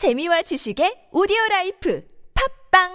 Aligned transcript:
재미와 0.00 0.40
지식의 0.40 1.12
오디오 1.12 1.36
라이프 1.50 2.02
팟빵 2.72 2.88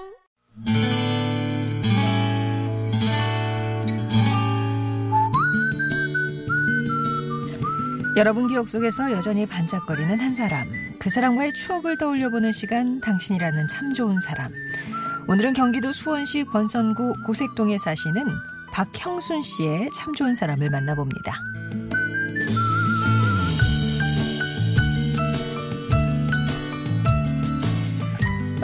여러분 8.17 8.47
기억 8.47 8.67
속에서 8.67 9.11
여전히 9.11 9.45
반짝거리는 9.45 10.19
한 10.19 10.33
사람. 10.33 10.65
그 10.97 11.11
사람과의 11.11 11.53
추억을 11.53 11.99
떠올려 11.99 12.31
보는 12.31 12.51
시간, 12.51 12.99
당신이라는 13.01 13.67
참 13.67 13.93
좋은 13.93 14.19
사람. 14.19 14.51
오늘은 15.27 15.53
경기도 15.53 15.91
수원시 15.91 16.43
권선구 16.45 17.17
고색동에 17.27 17.77
사시는 17.77 18.25
박형순 18.73 19.43
씨의 19.43 19.89
참 19.95 20.11
좋은 20.15 20.33
사람을 20.33 20.71
만나봅니다. 20.71 21.33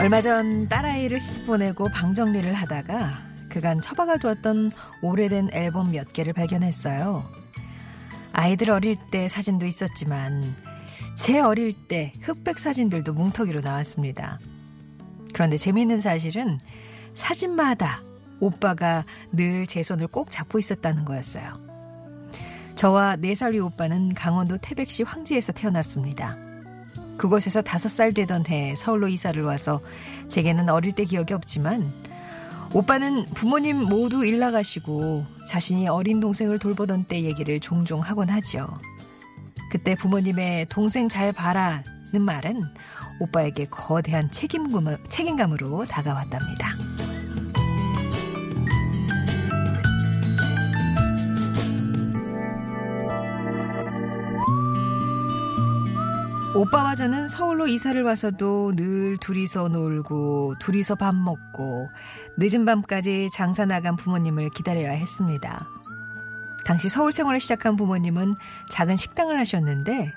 얼마 0.02 0.20
전 0.20 0.68
딸아이를 0.68 1.20
시집 1.20 1.46
보내고 1.46 1.88
방 1.88 2.12
정리를 2.12 2.52
하다가 2.52 3.22
그간 3.48 3.80
처박아 3.80 4.16
두었던 4.16 4.72
오래된 5.00 5.50
앨범 5.52 5.92
몇 5.92 6.12
개를 6.12 6.32
발견했어요. 6.32 7.30
아이들 8.32 8.72
어릴 8.72 8.96
때 9.12 9.28
사진도 9.28 9.64
있었지만 9.64 10.56
제 11.14 11.38
어릴 11.38 11.72
때 11.86 12.14
흑백 12.20 12.58
사진들도 12.58 13.12
뭉터기로 13.12 13.60
나왔습니다. 13.60 14.40
그런데 15.32 15.56
재미있는 15.56 16.00
사실은 16.00 16.58
사진마다 17.14 18.02
오빠가 18.40 19.04
늘 19.30 19.66
제 19.66 19.84
손을 19.84 20.08
꼭 20.08 20.32
잡고 20.32 20.58
있었다는 20.58 21.04
거였어요. 21.04 21.54
저와 22.74 23.18
4살 23.18 23.52
위 23.52 23.60
오빠는 23.60 24.14
강원도 24.14 24.58
태백시 24.58 25.04
황지에서 25.04 25.52
태어났습니다. 25.52 26.51
그곳에서 27.16 27.62
5살 27.62 28.14
되던 28.14 28.46
해 28.48 28.74
서울로 28.76 29.08
이사를 29.08 29.42
와서 29.42 29.80
제게는 30.28 30.68
어릴 30.68 30.92
때 30.92 31.04
기억이 31.04 31.34
없지만 31.34 31.92
오빠는 32.74 33.26
부모님 33.34 33.76
모두 33.76 34.24
일 34.24 34.38
나가시고 34.38 35.26
자신이 35.46 35.88
어린 35.88 36.20
동생을 36.20 36.58
돌보던 36.58 37.04
때 37.04 37.22
얘기를 37.22 37.60
종종 37.60 38.00
하곤 38.00 38.30
하죠. 38.30 38.66
그때 39.70 39.94
부모님의 39.94 40.66
동생 40.68 41.08
잘 41.08 41.32
봐라는 41.32 41.84
말은 42.20 42.62
오빠에게 43.20 43.66
거대한 43.66 44.30
책임감, 44.30 45.04
책임감으로 45.08 45.84
다가왔답니다. 45.86 46.91
오빠와 56.54 56.94
저는 56.94 57.28
서울로 57.28 57.66
이사를 57.66 58.02
와서도 58.02 58.74
늘 58.76 59.16
둘이서 59.16 59.68
놀고 59.68 60.56
둘이서 60.60 60.96
밥 60.96 61.14
먹고 61.14 61.88
늦은 62.36 62.66
밤까지 62.66 63.28
장사 63.32 63.64
나간 63.64 63.96
부모님을 63.96 64.50
기다려야 64.50 64.90
했습니다. 64.90 65.66
당시 66.66 66.90
서울 66.90 67.10
생활을 67.10 67.40
시작한 67.40 67.76
부모님은 67.76 68.34
작은 68.70 68.96
식당을 68.96 69.38
하셨는데 69.38 70.12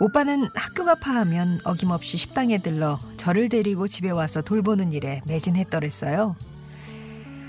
오빠는 0.00 0.48
학교가 0.54 0.94
파하면 0.94 1.60
어김없이 1.64 2.16
식당에 2.16 2.58
들러 2.58 2.98
저를 3.18 3.50
데리고 3.50 3.86
집에 3.86 4.08
와서 4.08 4.40
돌보는 4.40 4.92
일에 4.92 5.20
매진했더랬어요. 5.26 6.34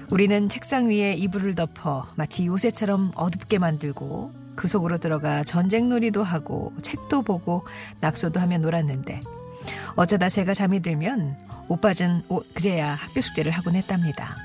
우리는 0.09 0.49
책상 0.49 0.89
위에 0.89 1.13
이불을 1.13 1.55
덮어 1.55 2.09
마치 2.15 2.47
요새처럼 2.47 3.13
어둡게 3.15 3.59
만들고 3.59 4.38
그 4.59 4.67
속으로 4.67 4.97
들어가 4.97 5.41
전쟁놀이도 5.41 6.21
하고 6.21 6.73
책도 6.81 7.21
보고 7.21 7.65
낙서도 8.01 8.41
하며 8.41 8.57
놀았는데 8.57 9.21
어쩌다 9.95 10.27
제가 10.27 10.53
잠이 10.53 10.81
들면 10.81 11.37
오빠는 11.69 12.23
그제야 12.53 12.93
학교 12.93 13.21
숙제를 13.21 13.53
하곤 13.53 13.75
했답니다. 13.75 14.35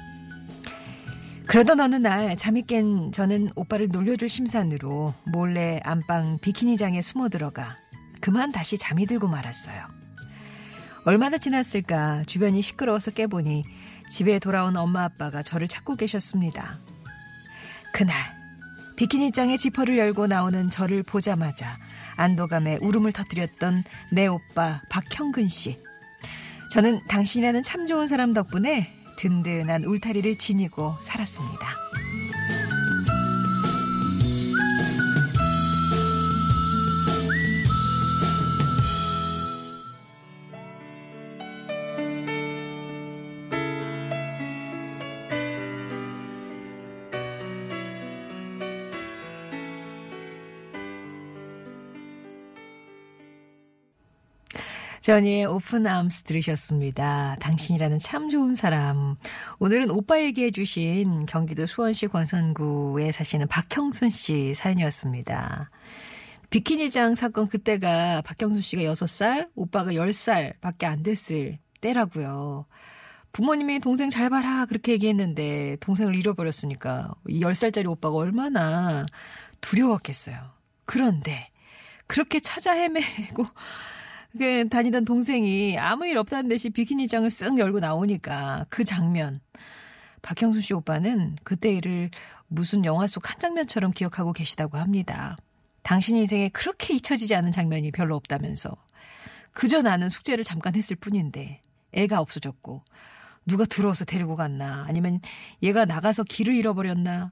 그러던 1.49 1.81
어느 1.81 1.97
날 1.97 2.37
잠이 2.37 2.63
깬 2.63 3.11
저는 3.11 3.51
오빠를 3.57 3.89
놀려줄 3.89 4.29
심산으로 4.29 5.15
몰래 5.25 5.81
안방 5.83 6.39
비키니장에 6.39 7.03
숨어 7.03 7.29
들어가 7.29 7.77
그만 8.21 8.53
다시 8.53 8.79
잠이 8.79 9.07
들고 9.07 9.27
말았어요. 9.27 9.85
얼마나 11.07 11.39
지났을까 11.39 12.23
주변이 12.27 12.63
시끄러워서 12.63 13.11
깨보니 13.11 13.65
집에 14.09 14.39
돌아온 14.39 14.77
엄마 14.77 15.03
아빠가 15.03 15.43
저를 15.43 15.67
찾고 15.67 15.97
계셨습니다. 15.97 16.77
그날 17.93 18.44
비키니장의 18.97 19.59
지퍼를 19.59 19.99
열고 19.99 20.27
나오는 20.27 20.71
저를 20.71 21.03
보자마자 21.03 21.79
안도감에 22.17 22.79
울음을 22.81 23.13
터뜨렸던 23.13 23.85
내 24.13 24.27
오빠 24.27 24.83
박형근 24.89 25.49
씨. 25.49 25.79
저는 26.71 27.01
당신이라는 27.09 27.63
참 27.63 27.87
좋은 27.87 28.07
사람 28.07 28.33
덕분에 28.33 28.91
든든한 29.17 29.85
울타리를 29.85 30.39
지니고 30.39 30.97
살았습니다. 31.03 31.69
저니의 55.05 55.45
Open 55.45 55.87
Arms 55.87 56.23
들으셨습니다. 56.23 57.37
당신이라는 57.39 57.99
참 57.99 58.31
좋은 58.31 58.55
사람. 58.55 59.17
오늘은 59.59 59.91
오빠 59.91 60.19
얘기해 60.19 60.51
주신 60.51 61.27
경기도 61.27 61.67
수원시 61.67 62.07
권선구에 62.07 63.13
사시는 63.13 63.49
박형순 63.49 64.09
씨 64.09 64.55
사연이었습니다. 64.55 65.71
비키니장 66.49 67.17
사건 67.17 67.49
그때가 67.49 68.23
박형순 68.23 68.63
씨가 68.63 68.81
6살, 68.81 69.51
오빠가 69.55 69.93
10살 69.93 70.59
밖에 70.63 70.87
안 70.87 71.03
됐을 71.03 71.59
때라고요. 71.83 72.65
부모님이 73.33 73.81
동생 73.81 74.09
잘 74.09 74.31
봐라 74.31 74.65
그렇게 74.65 74.93
얘기했는데 74.93 75.77
동생을 75.81 76.17
잃어버렸으니까 76.17 77.13
10살짜리 77.29 77.91
오빠가 77.91 78.17
얼마나 78.17 79.05
두려웠겠어요. 79.61 80.39
그런데 80.87 81.51
그렇게 82.07 82.41
찾아 82.41 82.73
헤매고 82.73 83.47
그 84.37 84.69
다니던 84.69 85.05
동생이 85.05 85.79
아무 85.79 86.07
일 86.07 86.19
없다는 86.19 86.49
듯이 86.49 86.71
비키니장을 86.71 87.29
쓱 87.29 87.59
열고 87.59 87.81
나오니까 87.81 88.67
그 88.69 88.85
장면. 88.85 89.41
박형순 90.23 90.61
씨 90.61 90.75
오빠는 90.75 91.37
그때 91.45 91.71
일을 91.73 92.11
무슨 92.49 92.85
영화 92.85 93.07
속 93.07 93.31
한 93.31 93.39
장면처럼 93.39 93.93
기억하고 93.93 94.33
계시다고 94.33 94.79
합니다. 94.79 95.37
당신 95.83 96.17
인생에 96.17 96.49
그렇게 96.49 96.95
잊혀지지 96.95 97.35
않은 97.37 97.53
장면이 97.53 97.93
별로 97.93 98.17
없다면서. 98.17 98.77
그저 99.53 99.83
나는 99.83 100.09
숙제를 100.09 100.43
잠깐 100.43 100.75
했을 100.75 100.97
뿐인데 100.97 101.61
애가 101.93 102.19
없어졌고 102.21 102.83
누가 103.47 103.65
들어와서 103.67 104.05
데리고 104.05 104.35
갔나 104.35 104.85
아니면 104.89 105.21
얘가 105.63 105.85
나가서 105.85 106.25
길을 106.25 106.55
잃어버렸나 106.55 107.31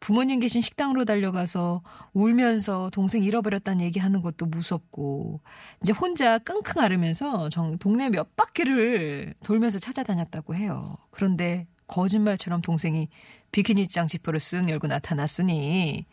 부모님 0.00 0.40
계신 0.40 0.62
식당으로 0.62 1.04
달려가서 1.04 1.82
울면서 2.14 2.90
동생 2.92 3.22
잃어버렸다는 3.22 3.84
얘기하는 3.84 4.22
것도 4.22 4.46
무섭고 4.46 5.40
이제 5.82 5.92
혼자 5.92 6.38
끙끙 6.38 6.82
앓으면서 6.82 7.50
정, 7.50 7.76
동네 7.78 8.08
몇 8.08 8.34
바퀴를 8.36 9.34
돌면서 9.44 9.78
찾아다녔다고 9.78 10.54
해요. 10.54 10.96
그런데 11.10 11.66
거짓말처럼 11.86 12.62
동생이 12.62 13.08
비키니 13.52 13.88
장 13.88 14.06
지퍼를 14.06 14.38
쓱 14.38 14.68
열고 14.68 14.86
나타났으니 14.86 16.06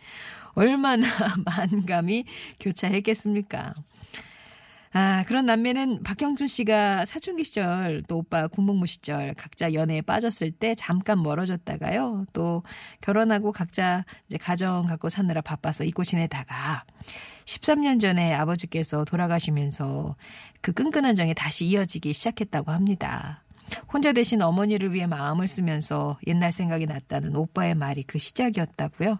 얼마나 0.53 1.07
만감이 1.45 2.25
교차했겠습니까? 2.59 3.73
아, 4.93 5.23
그런 5.27 5.45
남매는 5.45 6.03
박형준 6.03 6.47
씨가 6.47 7.05
사춘기 7.05 7.43
시절 7.43 8.03
또 8.07 8.19
오빠 8.19 8.47
군복무 8.47 8.85
시절 8.85 9.33
각자 9.33 9.73
연애에 9.73 10.01
빠졌을 10.01 10.51
때 10.51 10.75
잠깐 10.75 11.21
멀어졌다가요. 11.21 12.25
또 12.33 12.63
결혼하고 13.01 13.51
각자 13.51 14.05
이제 14.27 14.37
가정 14.37 14.85
갖고 14.85 15.09
사느라 15.09 15.41
바빠서 15.41 15.83
잊고 15.83 16.03
지내다가 16.03 16.83
13년 17.45 17.99
전에 17.99 18.33
아버지께서 18.33 19.05
돌아가시면서 19.05 20.15
그 20.61 20.73
끈끈한 20.73 21.15
정이 21.15 21.33
다시 21.33 21.65
이어지기 21.65 22.13
시작했다고 22.13 22.71
합니다. 22.71 23.43
혼자 23.91 24.13
대신 24.13 24.41
어머니를 24.41 24.93
위해 24.93 25.07
마음을 25.07 25.47
쓰면서 25.47 26.17
옛날 26.27 26.51
생각이 26.51 26.85
났다는 26.85 27.35
오빠의 27.35 27.75
말이 27.75 28.03
그 28.03 28.17
시작이었다고요. 28.17 29.19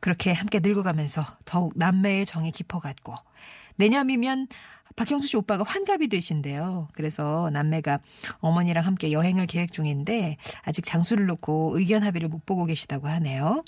그렇게 0.00 0.32
함께 0.32 0.60
늙어가면서 0.62 1.24
더욱 1.46 1.72
남매의 1.76 2.26
정이 2.26 2.52
깊어갔고 2.52 3.14
내년이면 3.76 4.48
박형수 4.96 5.26
씨 5.26 5.36
오빠가 5.36 5.64
환갑이 5.64 6.08
되신대요. 6.08 6.88
그래서 6.92 7.50
남매가 7.52 7.98
어머니랑 8.38 8.84
함께 8.86 9.12
여행을 9.12 9.46
계획 9.46 9.72
중인데 9.72 10.36
아직 10.62 10.82
장소를 10.84 11.26
놓고 11.26 11.78
의견 11.78 12.02
합의를 12.02 12.28
못 12.28 12.46
보고 12.46 12.64
계시다고 12.64 13.08
하네요. 13.08 13.62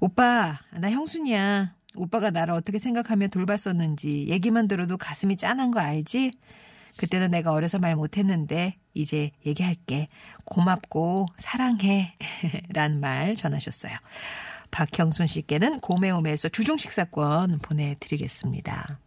오빠, 0.00 0.60
나 0.72 0.90
형순이야. 0.90 1.74
오빠가 1.96 2.30
나를 2.30 2.54
어떻게 2.54 2.78
생각하며 2.78 3.28
돌봤었는지 3.28 4.26
얘기만 4.28 4.68
들어도 4.68 4.96
가슴이 4.96 5.36
짠한 5.36 5.70
거 5.70 5.80
알지? 5.80 6.32
그때는 6.96 7.30
내가 7.30 7.52
어려서 7.52 7.78
말 7.78 7.96
못했는데 7.96 8.76
이제 8.94 9.30
얘기할게. 9.46 10.08
고맙고 10.44 11.26
사랑해. 11.38 12.16
라는 12.72 13.00
말 13.00 13.34
전하셨어요. 13.34 13.92
박형순 14.70 15.26
씨께는 15.26 15.80
고메오메에서 15.80 16.48
주중 16.48 16.76
식사권 16.76 17.58
보내드리겠습니다. 17.60 18.98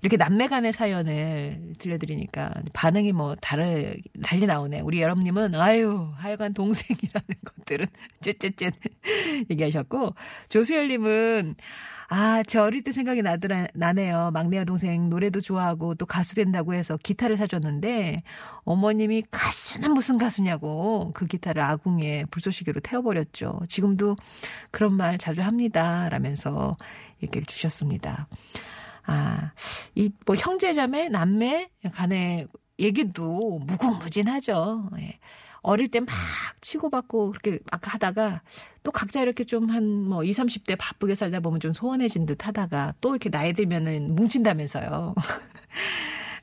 이렇게 0.00 0.16
남매 0.16 0.46
간의 0.46 0.72
사연을 0.72 1.72
들려드리니까 1.78 2.52
반응이 2.72 3.12
뭐 3.12 3.34
다르, 3.36 3.94
달리 4.22 4.46
나오네. 4.46 4.80
우리 4.80 5.00
여러분님은, 5.02 5.54
아유, 5.56 6.12
하여간 6.16 6.54
동생이라는 6.54 7.26
것들은, 7.44 7.86
쯧쯧쯧 8.20 8.74
얘기하셨고, 9.50 10.14
조수열님은, 10.48 11.56
아, 12.10 12.42
저 12.46 12.62
어릴 12.62 12.82
때 12.82 12.92
생각이 12.92 13.20
나더라, 13.20 13.66
나네요. 13.74 14.30
막내 14.32 14.56
여동생 14.56 15.10
노래도 15.10 15.40
좋아하고 15.40 15.94
또 15.96 16.06
가수 16.06 16.34
된다고 16.34 16.72
해서 16.72 16.96
기타를 17.02 17.36
사줬는데 17.36 18.16
어머님이 18.64 19.24
가수는 19.30 19.92
무슨 19.92 20.16
가수냐고 20.16 21.10
그 21.12 21.26
기타를 21.26 21.62
아궁이에 21.62 22.24
불쏘시개로 22.30 22.80
태워버렸죠. 22.80 23.60
지금도 23.68 24.16
그런 24.70 24.94
말 24.94 25.18
자주 25.18 25.42
합니다. 25.42 26.08
라면서 26.08 26.72
얘기를 27.22 27.44
주셨습니다. 27.44 28.26
아, 29.08 29.52
이 29.96 30.10
뭐 30.26 30.36
형제자매, 30.36 31.08
남매 31.08 31.70
간의 31.94 32.46
얘기도 32.78 33.58
무궁무진하죠. 33.60 34.90
예. 35.00 35.18
어릴 35.62 35.88
때 35.88 36.00
막 36.00 36.08
치고받고 36.60 37.30
그렇게 37.32 37.58
막 37.70 37.92
하다가 37.94 38.42
또 38.84 38.92
각자 38.92 39.20
이렇게 39.22 39.44
좀 39.44 39.70
한 39.70 39.82
뭐 40.08 40.22
20, 40.24 40.44
30대 40.46 40.76
바쁘게 40.78 41.14
살다 41.16 41.40
보면 41.40 41.60
좀 41.60 41.72
소원해진 41.72 42.26
듯 42.26 42.46
하다가 42.46 42.94
또 43.00 43.10
이렇게 43.10 43.30
나이 43.30 43.52
들면은 43.54 44.14
뭉친다면서요. 44.14 45.14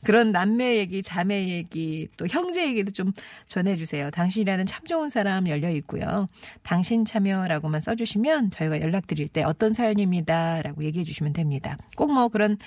그런 0.05 0.31
남매 0.31 0.77
얘기, 0.77 1.03
자매 1.03 1.49
얘기, 1.49 2.07
또 2.15 2.27
형제 2.27 2.65
얘기도 2.67 2.91
좀 2.91 3.11
전해주세요. 3.47 4.11
당신이라는 4.11 4.65
참 4.65 4.85
좋은 4.85 5.09
사람 5.09 5.47
열려 5.49 5.69
있고요. 5.71 6.27
당신 6.63 7.03
참여라고만 7.03 7.81
써주시면 7.81 8.51
저희가 8.51 8.79
연락드릴 8.81 9.27
때 9.27 9.43
어떤 9.43 9.73
사연입니다라고 9.73 10.83
얘기해 10.85 11.03
주시면 11.03 11.33
됩니다. 11.33 11.75
꼭 11.97 12.11
뭐 12.15 12.29
그런 12.29 12.57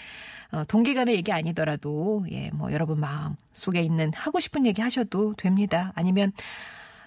어, 0.50 0.64
동기간의 0.64 1.14
얘기 1.14 1.32
아니더라도 1.32 2.26
예, 2.30 2.50
뭐 2.52 2.72
여러분 2.72 3.00
마음 3.00 3.36
속에 3.52 3.80
있는 3.82 4.12
하고 4.14 4.40
싶은 4.40 4.66
얘기 4.66 4.82
하셔도 4.82 5.32
됩니다. 5.34 5.92
아니면 5.94 6.32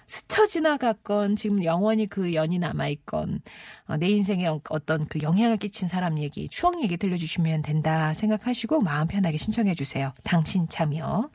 스쳐 0.06 0.46
지나갔건 0.46 1.36
지금 1.36 1.64
영원히 1.64 2.06
그 2.06 2.34
연이 2.34 2.58
남아있건 2.58 3.40
어, 3.88 3.96
내 3.96 4.08
인생에 4.08 4.46
어떤 4.70 5.06
그 5.06 5.20
영향을 5.22 5.56
끼친 5.56 5.88
사람 5.88 6.18
얘기 6.18 6.48
추억 6.48 6.82
얘기 6.82 6.96
들려주시면 6.96 7.62
된다 7.62 8.14
생각하시고 8.14 8.80
마음 8.80 9.08
편하게 9.08 9.36
신청해 9.36 9.74
주세요. 9.74 10.12
당신 10.22 10.68
참여. 10.68 11.30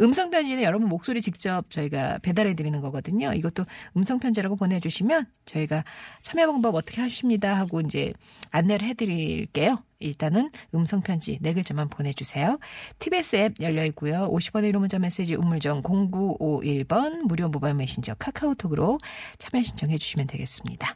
음성 0.00 0.30
편지는 0.30 0.62
여러분 0.62 0.88
목소리 0.88 1.20
직접 1.20 1.70
저희가 1.70 2.18
배달해 2.18 2.54
드리는 2.54 2.80
거거든요. 2.80 3.32
이것도 3.32 3.64
음성 3.96 4.18
편지라고 4.18 4.56
보내주시면 4.56 5.26
저희가 5.46 5.84
참여 6.22 6.46
방법 6.46 6.74
어떻게 6.74 7.00
하십니다 7.00 7.54
하고 7.54 7.80
이제 7.80 8.12
안내를 8.50 8.88
해드릴게요. 8.88 9.82
일단은 10.04 10.50
음성 10.74 11.00
편지 11.00 11.38
네 11.40 11.52
글자만 11.52 11.88
보내주세요. 11.88 12.58
TBS 12.98 13.36
앱 13.36 13.54
열려 13.60 13.84
있고요. 13.86 14.28
50원의 14.30 14.72
1호 14.72 14.78
문자 14.78 14.98
메시지 14.98 15.34
우물정 15.34 15.82
0951번 15.82 17.22
무료 17.22 17.48
모바일 17.48 17.74
메신저 17.74 18.14
카카오톡으로 18.14 18.98
참여 19.38 19.62
신청해 19.62 19.98
주시면 19.98 20.26
되겠습니다. 20.26 20.88